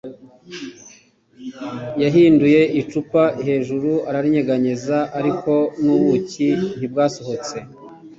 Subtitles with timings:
[2.03, 5.51] yahinduye icupa hejuru araryinyeganyeza, ariko
[5.83, 7.57] nubuki ntibwasohotse